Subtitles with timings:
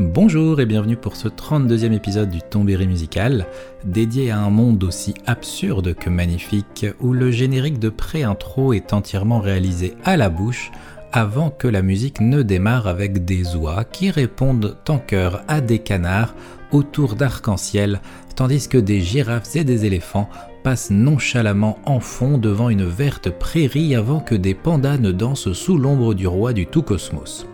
[0.00, 3.46] Bonjour et bienvenue pour ce 32e épisode du Tombéry musical,
[3.84, 9.40] dédié à un monde aussi absurde que magnifique, où le générique de pré-intro est entièrement
[9.40, 10.70] réalisé à la bouche
[11.10, 15.80] avant que la musique ne démarre avec des oies qui répondent en chœur à des
[15.80, 16.36] canards
[16.70, 18.00] autour d'arc-en-ciel,
[18.36, 20.30] tandis que des girafes et des éléphants
[20.62, 25.76] passent nonchalamment en fond devant une verte prairie avant que des pandas ne dansent sous
[25.76, 27.48] l'ombre du roi du tout cosmos.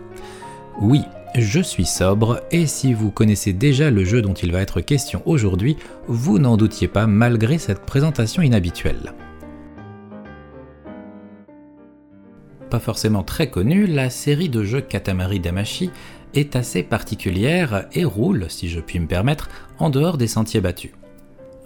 [0.79, 1.01] Oui,
[1.41, 5.21] je suis sobre et si vous connaissez déjà le jeu dont il va être question
[5.25, 5.77] aujourd'hui,
[6.07, 9.13] vous n'en doutiez pas malgré cette présentation inhabituelle.
[12.69, 15.91] Pas forcément très connue, la série de jeux Katamari Damashi
[16.33, 20.91] est assez particulière et roule, si je puis me permettre, en dehors des sentiers battus.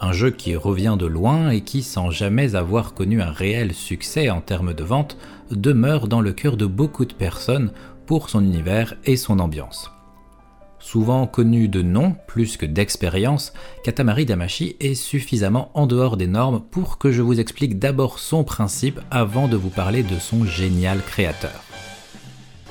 [0.01, 4.29] Un jeu qui revient de loin et qui, sans jamais avoir connu un réel succès
[4.29, 5.17] en termes de vente,
[5.51, 7.71] demeure dans le cœur de beaucoup de personnes
[8.17, 9.91] son univers et son ambiance.
[10.79, 16.61] Souvent connu de nom plus que d'expérience, Katamari Damashi est suffisamment en dehors des normes
[16.71, 21.01] pour que je vous explique d'abord son principe avant de vous parler de son génial
[21.01, 21.63] créateur.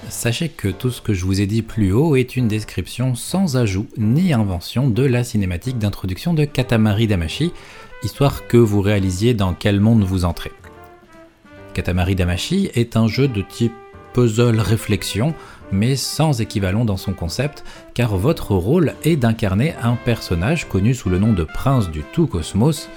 [0.09, 3.59] Sachez que tout ce que je vous ai dit plus haut est une description sans
[3.59, 7.53] ajout ni invention de la cinématique d'introduction de Katamari Damashi,
[8.03, 10.53] histoire que vous réalisiez dans quel monde vous entrez.
[11.75, 13.75] Katamari Damashi est un jeu de type
[14.19, 15.33] puzzle réflexion,
[15.71, 17.63] mais sans équivalent dans son concept,
[17.95, 22.27] car votre rôle est d'incarner un personnage connu sous le nom de Prince du Tout
[22.27, 22.89] Cosmos,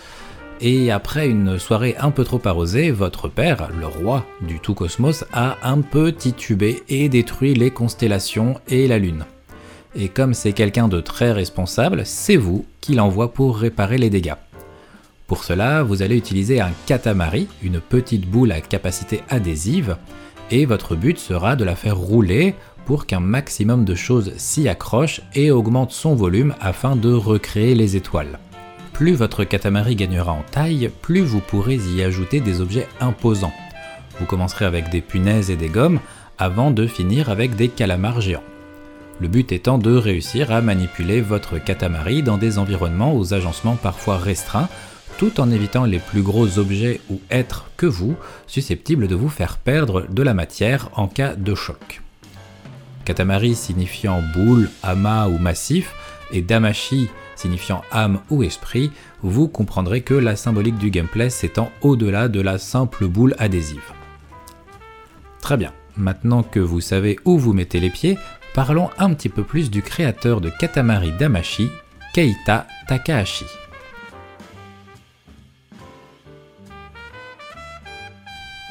[0.62, 5.24] et après une soirée un peu trop arrosée, votre père, le roi du Tout Cosmos,
[5.32, 9.26] a un peu titubé et détruit les constellations et la Lune.
[9.96, 14.34] Et comme c'est quelqu'un de très responsable, c'est vous qui l'envoie pour réparer les dégâts.
[15.28, 19.98] Pour cela, vous allez utiliser un katamari, une petite boule à capacité adhésive,
[20.52, 25.22] et votre but sera de la faire rouler pour qu'un maximum de choses s'y accrochent
[25.34, 28.40] et augmente son volume afin de recréer les étoiles.
[28.94, 33.54] Plus votre katamari gagnera en taille, plus vous pourrez y ajouter des objets imposants.
[34.20, 36.00] Vous commencerez avec des punaises et des gommes
[36.38, 38.44] avant de finir avec des calamars géants.
[39.20, 44.18] Le but étant de réussir à manipuler votre katamari dans des environnements aux agencements parfois
[44.18, 44.70] restreints
[45.18, 48.16] tout en évitant les plus gros objets ou êtres que vous,
[48.48, 52.02] susceptibles de vous faire perdre de la matière en cas de choc.
[53.06, 55.94] Katamari signifiant boule, amas ou massif,
[56.32, 57.10] et Damashi
[57.42, 62.58] signifiant âme ou esprit, vous comprendrez que la symbolique du gameplay s'étend au-delà de la
[62.58, 63.82] simple boule adhésive.
[65.42, 68.18] Très bien, maintenant que vous savez où vous mettez les pieds,
[68.54, 71.70] parlons un petit peu plus du créateur de Katamari Damashi,
[72.14, 73.61] Keita Takahashi.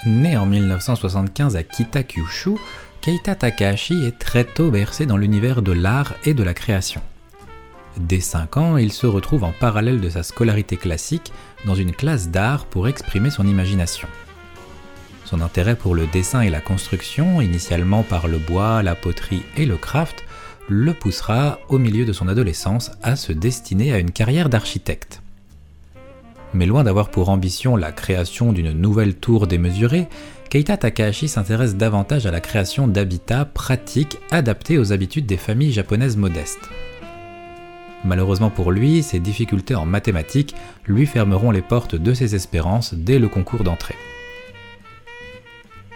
[0.07, 2.57] Né en 1975 à Kitakyushu,
[3.03, 7.03] Keita Takahashi est très tôt bercé dans l'univers de l'art et de la création.
[7.99, 11.33] Dès 5 ans, il se retrouve en parallèle de sa scolarité classique
[11.67, 14.09] dans une classe d'art pour exprimer son imagination.
[15.27, 19.67] Son intérêt pour le dessin et la construction, initialement par le bois, la poterie et
[19.67, 20.25] le craft,
[20.69, 25.21] le poussera au milieu de son adolescence à se destiner à une carrière d'architecte.
[26.53, 30.09] Mais loin d'avoir pour ambition la création d'une nouvelle tour démesurée,
[30.51, 36.17] Keita Takahashi s'intéresse davantage à la création d'habitats pratiques adaptés aux habitudes des familles japonaises
[36.17, 36.69] modestes.
[38.05, 40.55] Malheureusement pour lui, ses difficultés en mathématiques
[40.87, 43.97] lui fermeront les portes de ses espérances dès le concours d'entrée.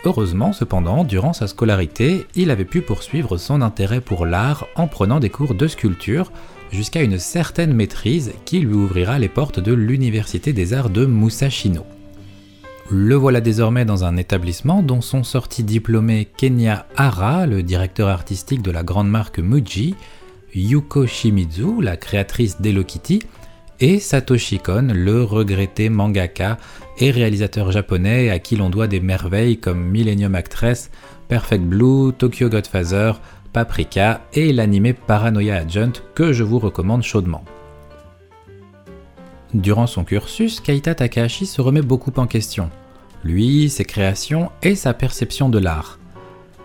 [0.04, 5.18] Heureusement, cependant, durant sa scolarité, il avait pu poursuivre son intérêt pour l'art en prenant
[5.18, 6.30] des cours de sculpture,
[6.74, 11.86] jusqu'à une certaine maîtrise qui lui ouvrira les portes de l'Université des Arts de Musashino.
[12.90, 18.60] Le voilà désormais dans un établissement dont sont sortis diplômés Kenya Hara, le directeur artistique
[18.60, 19.94] de la grande marque Muji,
[20.54, 23.20] Yuko Shimizu, la créatrice d'Hello Kitty,
[23.80, 26.58] et Satoshi Kon, le regretté mangaka
[26.98, 30.90] et réalisateur japonais à qui l'on doit des merveilles comme Millennium Actress,
[31.28, 33.20] Perfect Blue, Tokyo Godfather,
[33.54, 37.44] Paprika et l'animé Paranoia Agent que je vous recommande chaudement.
[39.54, 42.68] Durant son cursus, Keita Takahashi se remet beaucoup en question.
[43.22, 46.00] Lui, ses créations et sa perception de l'art.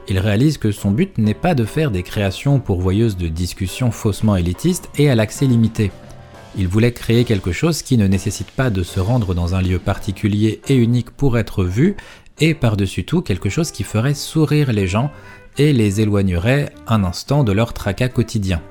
[0.07, 4.35] Il réalise que son but n'est pas de faire des créations pourvoyeuses de discussions faussement
[4.35, 5.92] élitistes et à l'accès limité.
[6.57, 9.77] Il voulait créer quelque chose qui ne nécessite pas de se rendre dans un lieu
[9.77, 11.95] particulier et unique pour être vu,
[12.39, 15.12] et par-dessus tout quelque chose qui ferait sourire les gens
[15.59, 18.61] et les éloignerait un instant de leur tracas quotidien.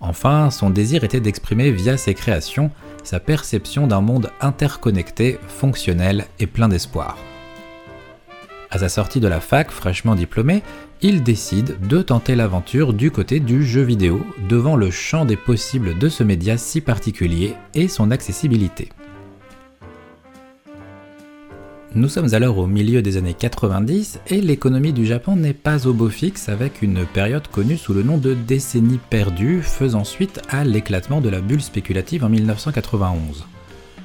[0.00, 2.70] Enfin, son désir était d'exprimer via ses créations
[3.04, 7.16] sa perception d'un monde interconnecté, fonctionnel et plein d'espoir.
[8.70, 10.62] À sa sortie de la fac, fraîchement diplômé,
[11.00, 15.96] il décide de tenter l'aventure du côté du jeu vidéo, devant le champ des possibles
[15.98, 18.90] de ce média si particulier et son accessibilité.
[21.94, 25.94] Nous sommes alors au milieu des années 90 et l'économie du Japon n'est pas au
[25.94, 30.64] beau fixe avec une période connue sous le nom de décennie perdue faisant suite à
[30.64, 33.46] l'éclatement de la bulle spéculative en 1991.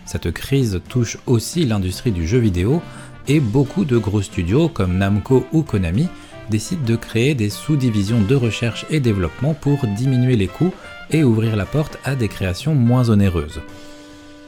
[0.05, 2.81] Cette crise touche aussi l'industrie du jeu vidéo
[3.27, 6.07] et beaucoup de gros studios comme Namco ou Konami
[6.49, 10.73] décide de créer des sous-divisions de recherche et développement pour diminuer les coûts
[11.11, 13.59] et ouvrir la porte à des créations moins onéreuses.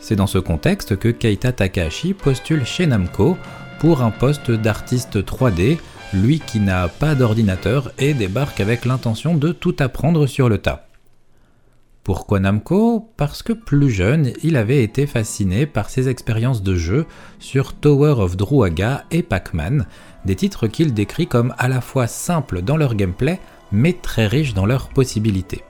[0.07, 3.39] C'est dans ce contexte que Keita Takahashi postule chez Namco
[3.79, 5.79] pour un poste d'artiste 3D,
[6.13, 10.85] lui qui n'a pas d'ordinateur et débarque avec l'intention de tout apprendre sur le tas.
[12.03, 13.09] Pourquoi Namco?
[13.17, 17.07] Parce que plus jeune, il avait été fasciné par ses expériences de jeu
[17.39, 19.87] sur Tower of Druaga et Pac-Man,
[20.23, 23.39] des titres qu'il décrit comme à la fois simples dans leur gameplay,
[23.71, 25.63] mais très riches dans leurs possibilités.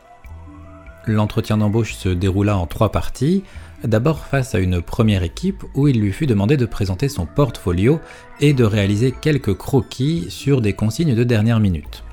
[1.08, 3.44] L'entretien d'embauche se déroula en trois parties,
[3.88, 8.00] d'abord face à une première équipe où il lui fut demandé de présenter son portfolio
[8.40, 12.04] et de réaliser quelques croquis sur des consignes de dernière minute.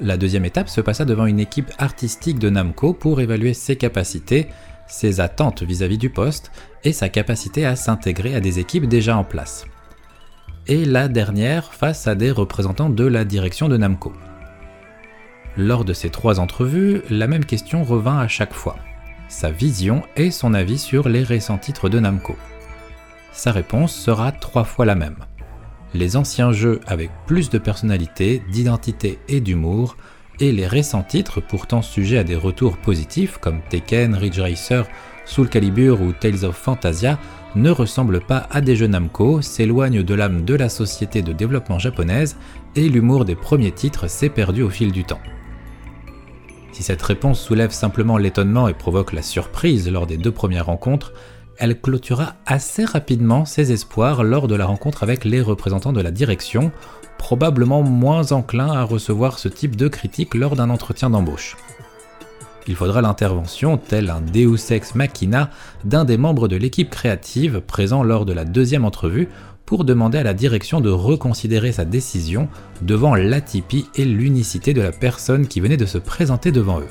[0.00, 4.48] La deuxième étape se passa devant une équipe artistique de Namco pour évaluer ses capacités,
[4.86, 6.50] ses attentes vis-à-vis du poste
[6.84, 9.64] et sa capacité à s'intégrer à des équipes déjà en place.
[10.66, 14.12] Et la dernière face à des représentants de la direction de Namco.
[15.56, 18.76] Lors de ces trois entrevues, la même question revint à chaque fois.
[19.32, 22.36] Sa vision et son avis sur les récents titres de Namco.
[23.32, 25.16] Sa réponse sera trois fois la même
[25.94, 29.96] les anciens jeux avec plus de personnalité, d'identité et d'humour,
[30.40, 34.86] et les récents titres pourtant sujets à des retours positifs comme Tekken, Ridge Racer,
[35.24, 37.18] Soul Calibur ou Tales of Fantasia
[37.54, 41.78] ne ressemblent pas à des jeux Namco, s'éloignent de l'âme de la société de développement
[41.78, 42.36] japonaise
[42.76, 45.20] et l'humour des premiers titres s'est perdu au fil du temps.
[46.72, 51.12] Si cette réponse soulève simplement l'étonnement et provoque la surprise lors des deux premières rencontres,
[51.58, 56.10] elle clôtura assez rapidement ses espoirs lors de la rencontre avec les représentants de la
[56.10, 56.72] direction,
[57.18, 61.56] probablement moins enclins à recevoir ce type de critique lors d'un entretien d'embauche.
[62.66, 65.50] Il faudra l'intervention, tel un Deus ex machina,
[65.84, 69.28] d'un des membres de l'équipe créative présent lors de la deuxième entrevue
[69.66, 72.48] pour demander à la direction de reconsidérer sa décision
[72.80, 76.88] devant l'atypie et l'unicité de la personne qui venait de se présenter devant eux.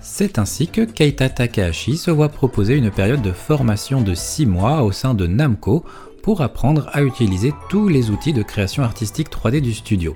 [0.00, 4.82] C'est ainsi que Keita Takahashi se voit proposer une période de formation de 6 mois
[4.82, 5.84] au sein de Namco
[6.22, 10.14] pour apprendre à utiliser tous les outils de création artistique 3D du studio.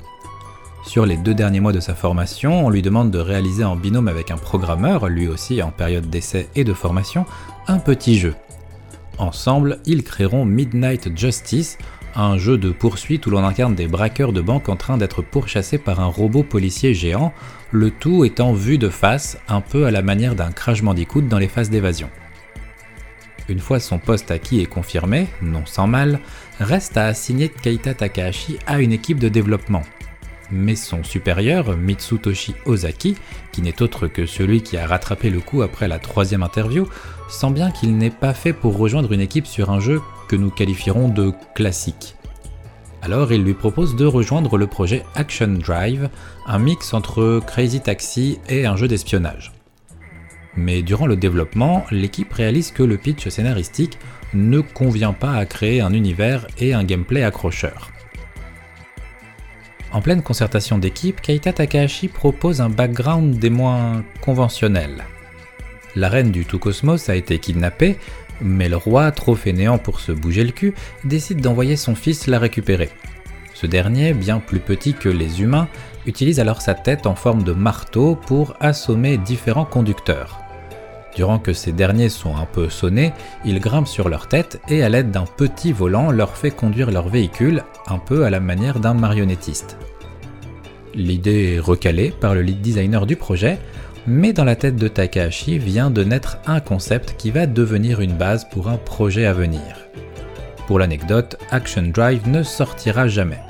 [0.86, 4.08] Sur les deux derniers mois de sa formation, on lui demande de réaliser en binôme
[4.08, 7.24] avec un programmeur, lui aussi en période d'essai et de formation,
[7.66, 8.34] un petit jeu.
[9.18, 11.78] Ensemble, ils créeront Midnight Justice,
[12.16, 15.78] un jeu de poursuite où l'on incarne des braqueurs de banque en train d'être pourchassés
[15.78, 17.32] par un robot policier géant,
[17.70, 21.38] le tout étant vu de face, un peu à la manière d'un Crash Bandicoot dans
[21.38, 22.10] les phases d'évasion.
[23.48, 26.20] Une fois son poste acquis et confirmé, non sans mal,
[26.60, 29.82] reste à assigner Keita Takahashi à une équipe de développement.
[30.56, 33.16] Mais son supérieur, Mitsutoshi Ozaki,
[33.50, 36.88] qui n'est autre que celui qui a rattrapé le coup après la troisième interview,
[37.28, 40.50] sent bien qu'il n'est pas fait pour rejoindre une équipe sur un jeu que nous
[40.50, 42.14] qualifierons de classique.
[43.02, 46.08] Alors il lui propose de rejoindre le projet Action Drive,
[46.46, 49.50] un mix entre Crazy Taxi et un jeu d'espionnage.
[50.56, 53.98] Mais durant le développement, l'équipe réalise que le pitch scénaristique
[54.34, 57.90] ne convient pas à créer un univers et un gameplay accrocheur.
[59.94, 65.04] En pleine concertation d'équipe, Keita Takahashi propose un background des moins conventionnels.
[65.94, 67.96] La reine du tout cosmos a été kidnappée,
[68.40, 70.74] mais le roi, trop fainéant pour se bouger le cul,
[71.04, 72.90] décide d'envoyer son fils la récupérer.
[73.54, 75.68] Ce dernier, bien plus petit que les humains,
[76.06, 80.43] utilise alors sa tête en forme de marteau pour assommer différents conducteurs.
[81.14, 83.12] Durant que ces derniers sont un peu sonnés,
[83.44, 87.08] il grimpe sur leur tête et à l'aide d'un petit volant leur fait conduire leur
[87.08, 89.76] véhicule un peu à la manière d'un marionnettiste.
[90.94, 93.58] L'idée est recalée par le lead designer du projet,
[94.06, 98.16] mais dans la tête de Takahashi vient de naître un concept qui va devenir une
[98.16, 99.60] base pour un projet à venir.
[100.66, 103.40] Pour l'anecdote, Action Drive ne sortira jamais.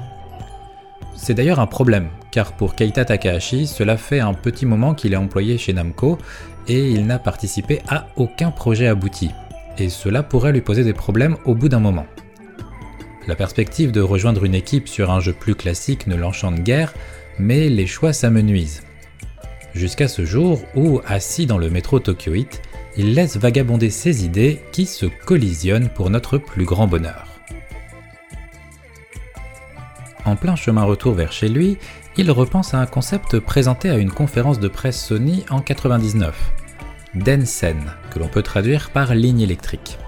[1.16, 5.16] C'est d'ailleurs un problème, car pour Keita Takahashi, cela fait un petit moment qu'il est
[5.16, 6.18] employé chez Namco
[6.66, 9.30] et il n'a participé à aucun projet abouti.
[9.78, 12.06] Et cela pourrait lui poser des problèmes au bout d'un moment.
[13.28, 16.92] La perspective de rejoindre une équipe sur un jeu plus classique ne l'enchante guère,
[17.38, 18.82] mais les choix s'amenuisent
[19.76, 22.62] jusqu'à ce jour où, assis dans le métro tokyoïte,
[22.96, 27.34] il laisse vagabonder ses idées qui se collisionnent pour notre plus grand bonheur.
[30.24, 31.78] en plein chemin retour vers chez lui,
[32.16, 36.34] il repense à un concept présenté à une conférence de presse Sony en 99.
[37.14, 37.76] Densen,
[38.10, 39.98] que l'on peut traduire par ligne électrique.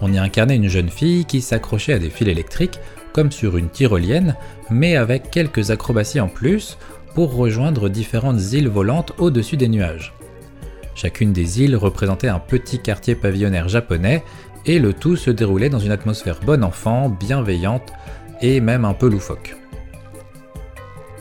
[0.00, 2.80] On y incarnait une jeune fille qui s'accrochait à des fils électriques,
[3.12, 4.36] comme sur une tyrolienne,
[4.70, 6.78] mais avec quelques acrobaties en plus
[7.14, 10.14] pour rejoindre différentes îles volantes au-dessus des nuages.
[10.94, 14.22] Chacune des îles représentait un petit quartier pavillonnaire japonais,
[14.66, 17.92] et le tout se déroulait dans une atmosphère bon enfant, bienveillante
[18.40, 19.57] et même un peu loufoque.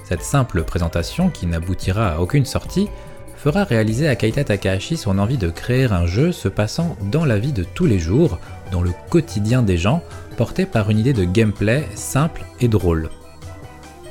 [0.07, 2.87] Cette simple présentation, qui n'aboutira à aucune sortie,
[3.35, 7.37] fera réaliser à Keita Takahashi son envie de créer un jeu se passant dans la
[7.37, 8.39] vie de tous les jours,
[8.71, 10.01] dans le quotidien des gens,
[10.37, 13.09] porté par une idée de gameplay simple et drôle.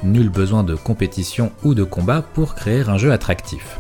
[0.02, 3.78] Nul besoin de compétition ou de combat pour créer un jeu attractif.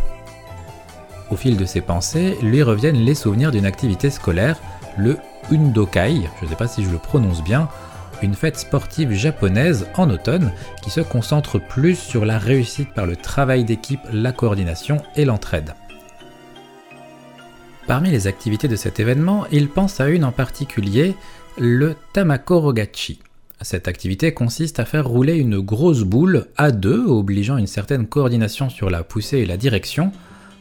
[1.30, 4.58] Au fil de ses pensées, lui reviennent les souvenirs d'une activité scolaire,
[4.96, 5.18] le
[5.52, 7.68] Undokai, je ne sais pas si je le prononce bien,
[8.22, 13.16] une fête sportive japonaise en automne qui se concentre plus sur la réussite par le
[13.16, 15.74] travail d'équipe, la coordination et l'entraide.
[17.86, 21.14] Parmi les activités de cet événement, il pense à une en particulier,
[21.56, 23.20] le Tamakorogachi.
[23.62, 28.68] Cette activité consiste à faire rouler une grosse boule à deux, obligeant une certaine coordination
[28.68, 30.12] sur la poussée et la direction,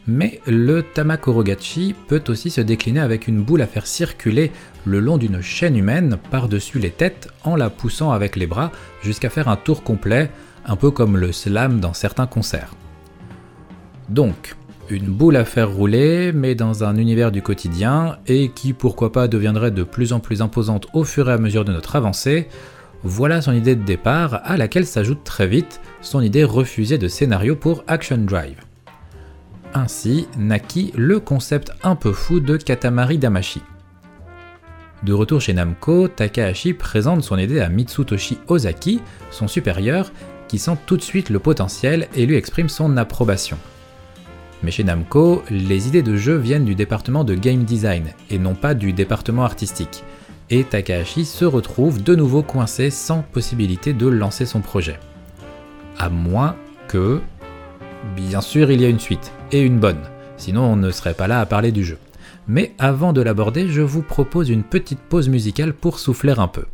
[0.08, 4.52] mais le Tamakorogachi peut aussi se décliner avec une boule à faire circuler
[4.86, 8.72] le long d'une chaîne humaine par-dessus les têtes en la poussant avec les bras
[9.02, 10.30] jusqu'à faire un tour complet,
[10.66, 12.76] un peu comme le slam dans certains concerts.
[14.10, 14.56] Donc,
[14.90, 19.28] une boule à faire rouler, mais dans un univers du quotidien, et qui pourquoi pas
[19.28, 22.48] deviendrait de plus en plus imposante au fur et à mesure de notre avancée,
[23.02, 27.56] voilà son idée de départ à laquelle s'ajoute très vite son idée refusée de scénario
[27.56, 28.58] pour Action Drive
[29.76, 33.62] ainsi naquit le concept un peu fou de Katamari Damashi.
[35.04, 40.12] De retour chez Namco, Takahashi présente son idée à Mitsutoshi Ozaki, son supérieur,
[40.48, 43.58] qui sent tout de suite le potentiel et lui exprime son approbation.
[44.64, 48.56] Mais chez Namco, les idées de jeu viennent du département de game design et non
[48.56, 50.04] pas du département artistique,
[50.50, 55.00] et Takahashi se retrouve de nouveau coincé sans possibilité de lancer son projet.
[56.00, 56.56] À moins
[56.88, 57.22] que...
[58.16, 59.32] Bien sûr, il y a une suite
[59.62, 60.02] une bonne,
[60.38, 61.98] sinon on ne serait pas là à parler du jeu.
[62.48, 66.66] Mais avant de l'aborder, je vous propose une petite pause musicale pour souffler un peu.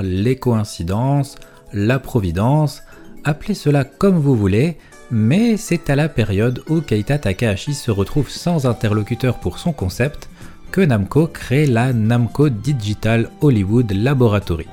[0.00, 1.36] Les coïncidences,
[1.72, 2.82] la providence,
[3.24, 4.78] appelez cela comme vous voulez,
[5.10, 10.28] mais c'est à la période où Keita Takahashi se retrouve sans interlocuteur pour son concept
[10.70, 14.66] que Namco crée la Namco Digital Hollywood Laboratory.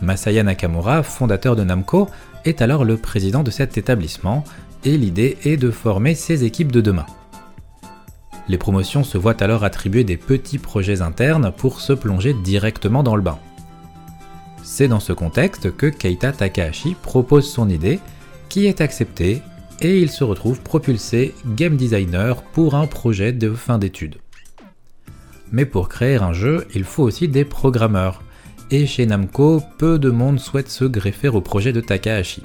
[0.00, 2.08] Masaya Nakamura, fondateur de Namco,
[2.44, 4.44] est alors le président de cet établissement
[4.84, 7.06] et l'idée est de former ses équipes de demain.
[8.48, 13.16] Les promotions se voient alors attribuer des petits projets internes pour se plonger directement dans
[13.16, 13.38] le bain.
[14.62, 18.00] C'est dans ce contexte que Keita Takahashi propose son idée
[18.48, 19.42] qui est accepté
[19.80, 24.16] et il se retrouve propulsé game designer pour un projet de fin d'études.
[25.52, 28.22] Mais pour créer un jeu, il faut aussi des programmeurs,
[28.70, 32.42] et chez Namco, peu de monde souhaite se greffer au projet de Takahashi.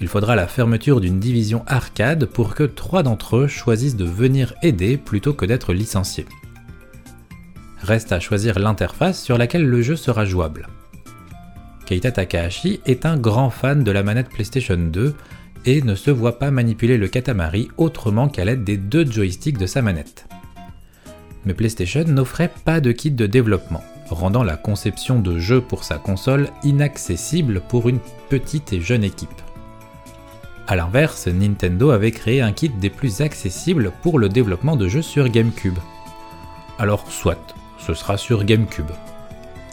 [0.00, 4.54] Il faudra la fermeture d'une division arcade pour que trois d'entre eux choisissent de venir
[4.62, 6.26] aider plutôt que d'être licenciés.
[7.80, 10.68] Reste à choisir l'interface sur laquelle le jeu sera jouable.
[11.86, 15.14] Keita Takahashi est un grand fan de la manette PlayStation 2
[15.64, 19.66] et ne se voit pas manipuler le Katamari autrement qu'à l'aide des deux joysticks de
[19.66, 20.26] sa manette.
[21.44, 25.96] Mais PlayStation n'offrait pas de kit de développement, rendant la conception de jeux pour sa
[25.96, 29.30] console inaccessible pour une petite et jeune équipe.
[30.66, 35.02] A l'inverse, Nintendo avait créé un kit des plus accessibles pour le développement de jeux
[35.02, 35.78] sur GameCube.
[36.78, 38.90] Alors soit, ce sera sur GameCube.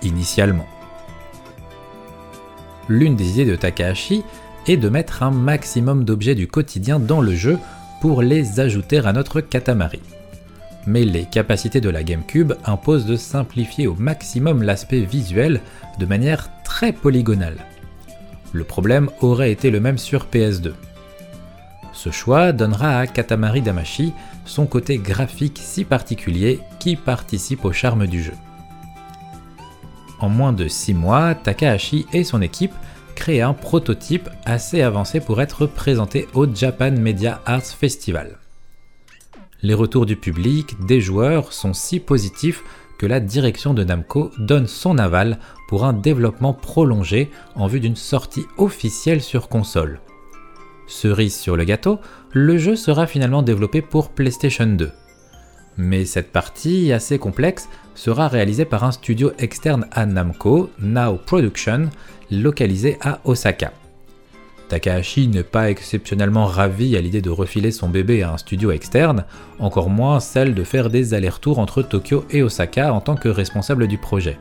[0.04, 0.68] Initialement
[2.90, 4.24] l'une des idées de Takahashi
[4.68, 7.58] est de mettre un maximum d'objets du quotidien dans le jeu
[8.02, 10.02] pour les ajouter à notre Katamari.
[10.86, 15.62] Mais les capacités de la GameCube imposent de simplifier au maximum l'aspect visuel
[16.00, 17.66] de manière très polygonale.
[18.54, 20.74] Le problème aurait été le même sur PS2.
[21.92, 24.14] Ce choix donnera à Katamari Damashi
[24.46, 28.34] son côté graphique si particulier qui participe au charme du jeu.
[30.20, 32.74] En moins de 6 mois, Takahashi et son équipe
[33.16, 38.38] créent un prototype assez avancé pour être présenté au Japan Media Arts Festival.
[39.62, 42.64] Les retours du public, des joueurs sont si positifs
[43.06, 48.46] la direction de Namco donne son aval pour un développement prolongé en vue d'une sortie
[48.58, 50.00] officielle sur console.
[50.88, 52.00] Cerise sur le gâteau,
[52.32, 54.92] le jeu sera finalement développé pour PlayStation 2.
[55.78, 61.90] Mais cette partie, assez complexe, sera réalisée par un studio externe à Namco, Now Production,
[62.30, 63.72] localisé à Osaka.
[64.74, 69.24] Takahashi n'est pas exceptionnellement ravi à l'idée de refiler son bébé à un studio externe,
[69.60, 73.86] encore moins celle de faire des allers-retours entre Tokyo et Osaka en tant que responsable
[73.86, 74.40] du projet.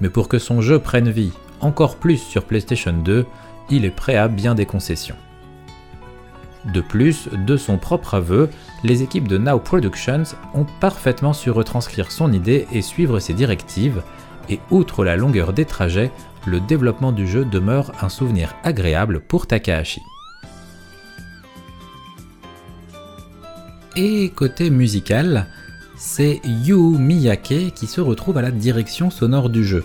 [0.00, 3.26] Mais pour que son jeu prenne vie encore plus sur PlayStation 2,
[3.68, 5.16] il est prêt à bien des concessions.
[6.72, 8.50] De plus, de son propre aveu,
[8.84, 10.22] les équipes de Now Productions
[10.54, 14.04] ont parfaitement su retranscrire son idée et suivre ses directives,
[14.48, 16.12] et outre la longueur des trajets,
[16.48, 20.00] le développement du jeu demeure un souvenir agréable pour Takahashi.
[23.96, 25.46] Et côté musical,
[25.96, 29.84] c'est Yu Miyake qui se retrouve à la direction sonore du jeu.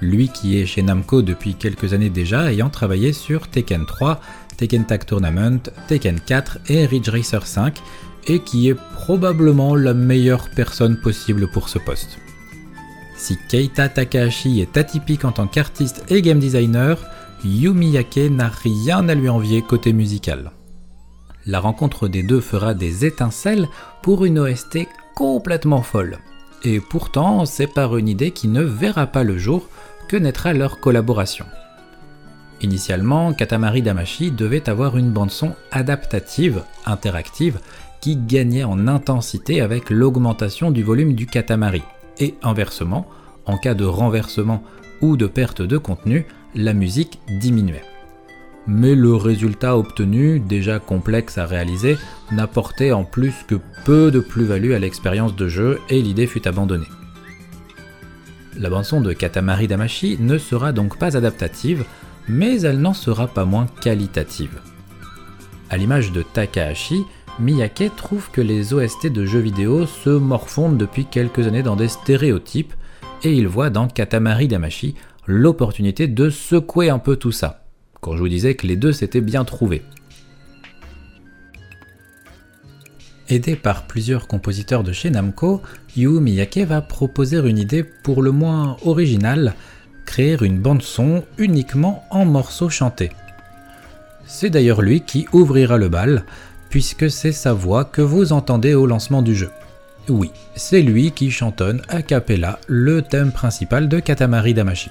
[0.00, 4.20] Lui qui est chez Namco depuis quelques années déjà, ayant travaillé sur Tekken 3
[4.56, 7.80] Tekken Tag Tournament, Tekken 4 et Ridge Racer 5,
[8.28, 12.18] et qui est probablement la meilleure personne possible pour ce poste.
[13.22, 16.98] Si Keita Takahashi est atypique en tant qu'artiste et game designer,
[17.44, 20.50] Yumiyake n'a rien à lui envier côté musical.
[21.46, 23.68] La rencontre des deux fera des étincelles
[24.02, 26.18] pour une OST complètement folle.
[26.64, 29.68] Et pourtant, c'est par une idée qui ne verra pas le jour
[30.08, 31.46] que naîtra leur collaboration.
[32.60, 37.60] Initialement, Katamari Damashi devait avoir une bande-son adaptative, interactive,
[38.00, 41.84] qui gagnait en intensité avec l'augmentation du volume du Katamari.
[42.18, 43.06] Et inversement,
[43.46, 44.62] en cas de renversement
[45.00, 47.84] ou de perte de contenu, la musique diminuait.
[48.66, 51.96] Mais le résultat obtenu, déjà complexe à réaliser,
[52.30, 56.86] n'apportait en plus que peu de plus-value à l'expérience de jeu et l'idée fut abandonnée.
[58.56, 61.84] La bande-son de Katamari Damashi ne sera donc pas adaptative,
[62.28, 64.60] mais elle n'en sera pas moins qualitative.
[65.70, 67.02] À l'image de Takahashi,
[67.40, 71.88] Miyake trouve que les OST de jeux vidéo se morfondent depuis quelques années dans des
[71.88, 72.74] stéréotypes,
[73.22, 74.94] et il voit dans Katamari Damashi
[75.26, 77.64] l'opportunité de secouer un peu tout ça,
[78.00, 79.82] quand je vous disais que les deux s'étaient bien trouvés.
[83.28, 85.62] Aidé par plusieurs compositeurs de chez Namco,
[85.96, 89.54] Yu Miyake va proposer une idée pour le moins originale,
[90.04, 93.10] créer une bande son uniquement en morceaux chantés.
[94.26, 96.24] C'est d'ailleurs lui qui ouvrira le bal,
[96.72, 99.50] puisque c'est sa voix que vous entendez au lancement du jeu.
[100.08, 104.90] Oui, c'est lui qui chantonne a cappella le thème principal de Katamari Damashi.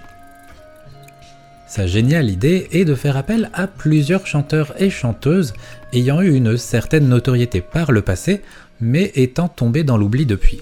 [1.67, 5.53] Sa géniale idée est de faire appel à plusieurs chanteurs et chanteuses
[5.91, 8.43] ayant eu une certaine notoriété par le passé,
[8.79, 10.61] mais étant tombés dans l'oubli depuis.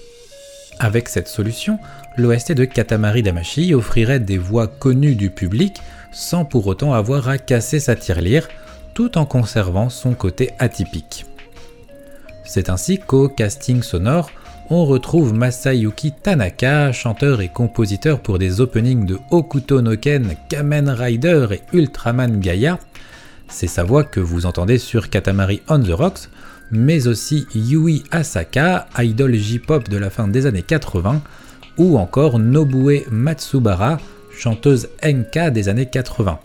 [0.78, 1.78] Avec cette solution,
[2.16, 7.36] l'OST de Katamari Damashi offrirait des voix connues du public sans pour autant avoir à
[7.36, 8.48] casser sa tirelire,
[8.94, 11.26] tout en conservant son côté atypique.
[12.44, 14.30] C'est ainsi qu'au casting sonore,
[14.70, 20.88] on retrouve Masayuki Tanaka, chanteur et compositeur pour des openings de Hokuto no Ken, Kamen
[20.88, 22.78] Rider et Ultraman Gaia.
[23.48, 26.28] C'est sa voix que vous entendez sur Katamari on the Rocks,
[26.70, 31.20] mais aussi Yui Asaka, idol J-pop de la fin des années 80,
[31.76, 33.98] ou encore Nobue Matsubara,
[34.30, 36.38] chanteuse Enka des années 80.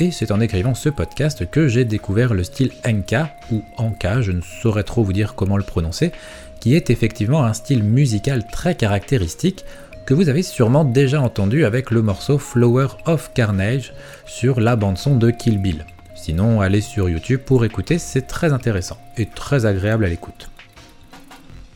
[0.00, 4.32] Et c'est en écrivant ce podcast que j'ai découvert le style Enka, ou Anka, je
[4.32, 6.10] ne saurais trop vous dire comment le prononcer,
[6.58, 9.64] qui est effectivement un style musical très caractéristique
[10.04, 13.94] que vous avez sûrement déjà entendu avec le morceau Flower of Carnage
[14.26, 15.86] sur la bande-son de Kill Bill.
[16.16, 20.50] Sinon, allez sur YouTube pour écouter, c'est très intéressant et très agréable à l'écoute.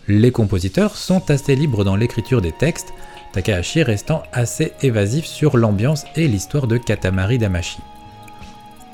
[0.08, 2.92] Les compositeurs sont assez libres dans l'écriture des textes,
[3.32, 7.78] Takahashi restant assez évasif sur l'ambiance et l'histoire de Katamari Damashi.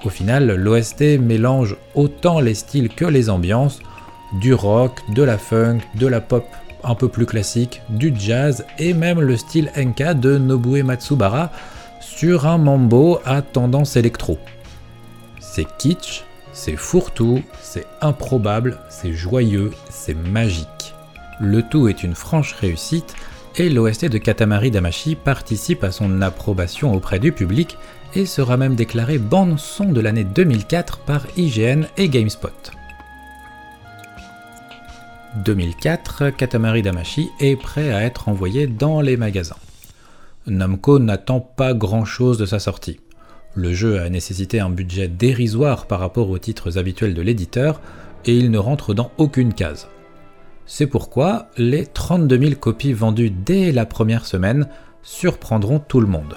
[0.04, 3.80] Au final, l'OST mélange autant les styles que les ambiances,
[4.40, 6.44] du rock, de la funk, de la pop
[6.82, 11.50] un peu plus classique, du jazz et même le style Enka de Nobue Matsubara
[12.00, 14.38] sur un mambo à tendance électro.
[15.40, 20.94] C'est kitsch, c'est fourre-tout, c'est improbable, c'est joyeux, c'est magique.
[21.40, 23.14] Le tout est une franche réussite
[23.56, 27.78] et l'OST de Katamari Damashi participe à son approbation auprès du public
[28.14, 32.72] et sera même déclaré bande son de l'année 2004 par IGN et GameSpot.
[35.44, 39.56] 2004, Katamari Damashi est prêt à être envoyé dans les magasins.
[40.46, 43.00] Namco n'attend pas grand-chose de sa sortie.
[43.54, 47.80] Le jeu a nécessité un budget dérisoire par rapport aux titres habituels de l'éditeur
[48.24, 49.88] et il ne rentre dans aucune case.
[50.66, 54.68] C'est pourquoi les 32 000 copies vendues dès la première semaine
[55.02, 56.36] surprendront tout le monde.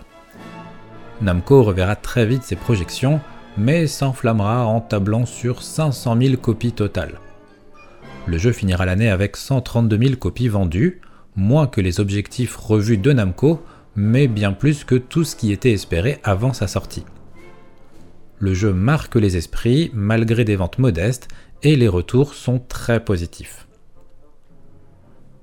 [1.22, 3.20] Namco reverra très vite ses projections,
[3.58, 7.20] mais s'enflammera en tablant sur 500 000 copies totales.
[8.28, 11.02] Le jeu finira l'année avec 132 000 copies vendues,
[11.36, 13.64] moins que les objectifs revus de Namco,
[13.96, 17.06] mais bien plus que tout ce qui était espéré avant sa sortie.
[18.38, 21.30] Le jeu marque les esprits malgré des ventes modestes
[21.64, 23.68] et les retours sont très positifs.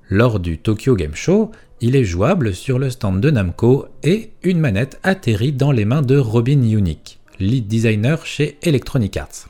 [0.07, 1.51] Lors du Tokyo Game Show,
[1.85, 6.01] il est jouable sur le stand de Namco et une manette atterrit dans les mains
[6.01, 9.49] de Robin Unique, lead designer chez Electronic Arts.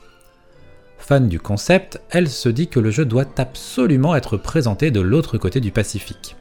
[0.98, 5.38] Fan du concept, elle se dit que le jeu doit absolument être présenté de l'autre
[5.38, 6.36] côté du Pacifique.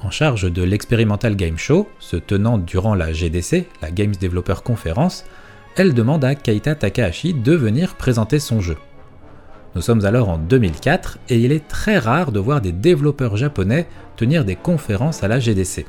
[0.00, 5.24] En charge de l'Experimental Game Show, se tenant durant la GDC, la Games Developer Conference,
[5.74, 8.76] elle demande à Keita Takahashi de venir présenter son jeu.
[9.76, 13.86] Nous sommes alors en 2004 et il est très rare de voir des développeurs japonais
[14.16, 15.84] tenir des conférences à la GDC.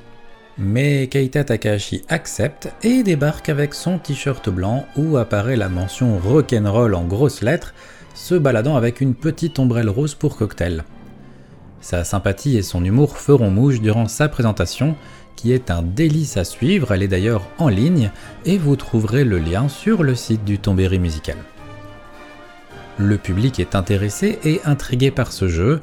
[0.58, 6.95] Mais Keita Takahashi accepte et débarque avec son t-shirt blanc où apparaît la mention rock'n'roll
[6.95, 7.73] en grosses lettres,
[8.13, 10.84] se baladant avec une petite ombrelle rose pour cocktail.
[11.80, 14.97] Sa sympathie et son humour feront mouche durant sa présentation,
[15.38, 18.12] qui est un délice à suivre, elle est d'ailleurs en ligne,
[18.43, 21.38] et vous trouverez le lien sur le site du Tombéry Musical.
[23.00, 25.82] Le public est intéressé et intrigué par ce jeu,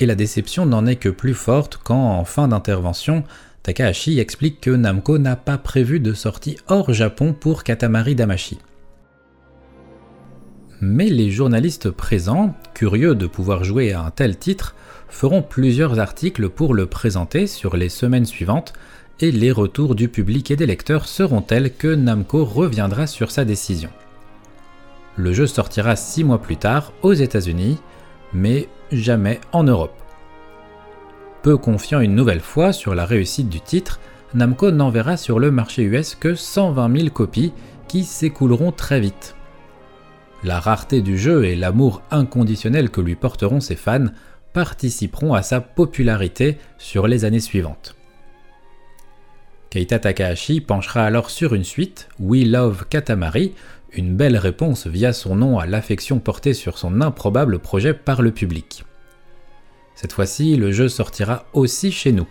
[0.00, 3.24] et la déception n'en est que plus forte quand, en fin d'intervention,
[3.62, 8.58] Takahashi explique que Namco n'a pas prévu de sortie hors Japon pour Katamari Damashi.
[10.80, 14.74] Mais les journalistes présents, curieux de pouvoir jouer à un tel titre,
[15.08, 18.72] feront plusieurs articles pour le présenter sur les semaines suivantes,
[19.20, 23.44] et les retours du public et des lecteurs seront tels que Namco reviendra sur sa
[23.44, 23.90] décision.
[25.16, 27.78] Le jeu sortira six mois plus tard aux États-Unis,
[28.32, 29.94] mais jamais en Europe.
[31.42, 34.00] Peu confiant une nouvelle fois sur la réussite du titre,
[34.34, 37.52] Namco n'enverra sur le marché US que 120 000 copies
[37.86, 39.36] qui s'écouleront très vite.
[40.42, 44.06] La rareté du jeu et l'amour inconditionnel que lui porteront ses fans
[44.52, 47.94] participeront à sa popularité sur les années suivantes.
[49.70, 53.54] Keita Takahashi penchera alors sur une suite, We Love Katamari,
[53.96, 58.30] une belle réponse via son nom à l'affection portée sur son improbable projet par le
[58.30, 58.84] public.
[59.94, 62.26] Cette fois-ci, le jeu sortira aussi chez nous.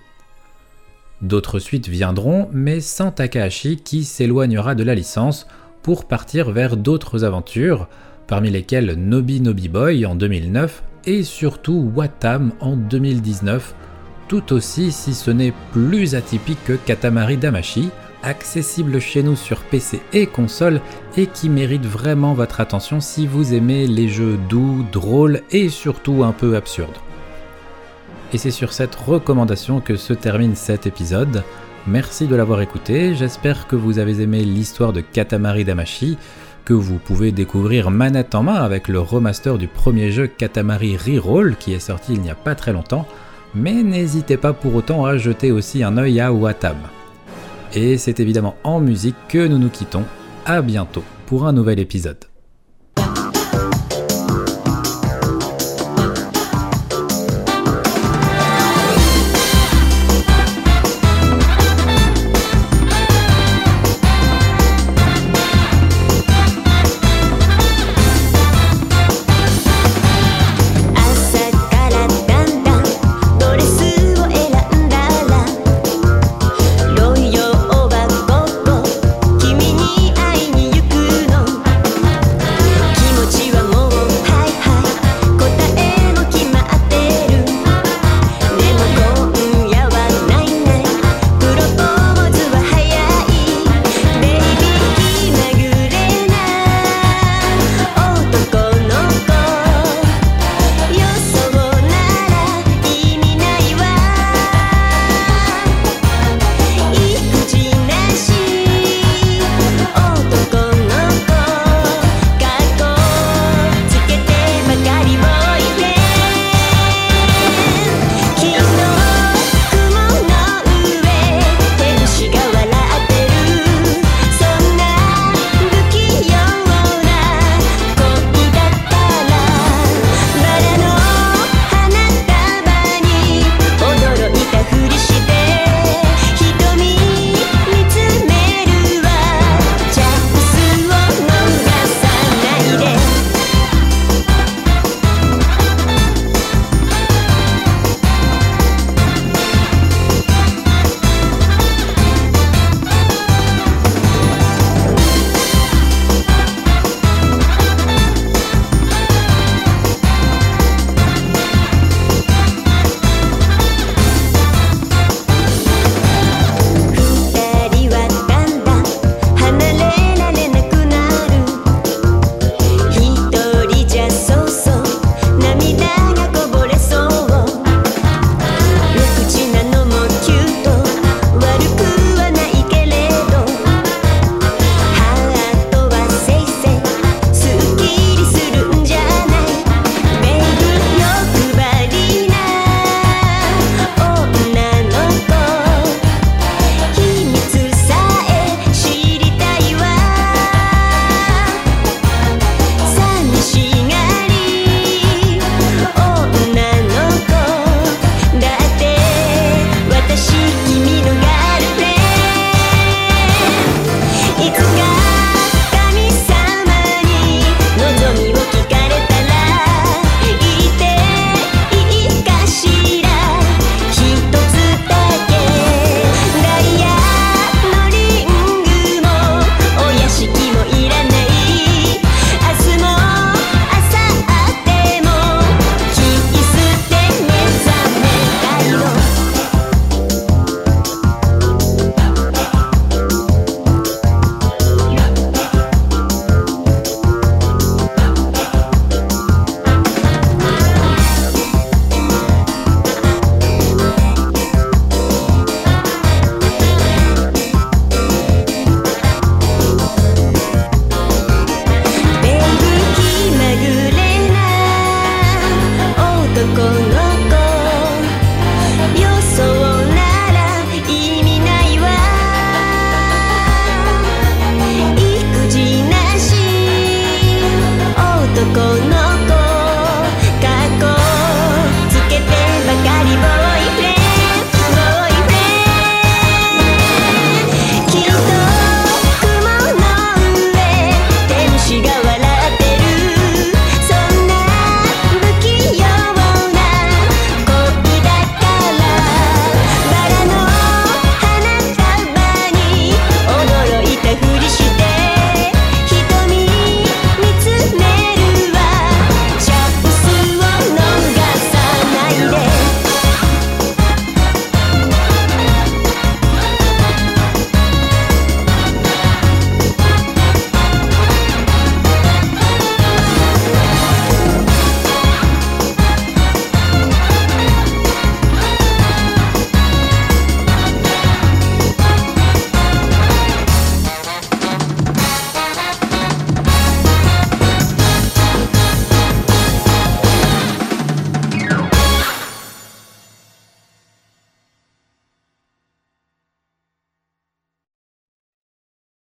[1.21, 5.47] D'autres suites viendront, mais sans Takahashi qui s'éloignera de la licence
[5.81, 7.87] pour partir vers d'autres aventures,
[8.27, 13.75] parmi lesquelles Nobi Nobi Boy en 2009, et surtout Watam en 2019,
[14.27, 17.89] tout aussi si ce n'est plus atypique que Katamari Damashi,
[18.23, 20.81] accessible chez nous sur PC et console
[21.17, 26.23] et qui mérite vraiment votre attention si vous aimez les jeux doux, drôles et surtout
[26.23, 26.97] un peu absurdes.
[28.33, 31.43] Et c'est sur cette recommandation que se termine cet épisode.
[31.85, 36.17] Merci de l'avoir écouté, j'espère que vous avez aimé l'histoire de Katamari Damashi,
[36.65, 41.57] que vous pouvez découvrir manette en main avec le remaster du premier jeu Katamari Reroll
[41.57, 43.05] qui est sorti il n'y a pas très longtemps,
[43.53, 46.77] mais n'hésitez pas pour autant à jeter aussi un œil à Watam.
[47.75, 50.03] Et c'est évidemment en musique que nous nous quittons.
[50.45, 52.32] À bientôt pour un nouvel épisode.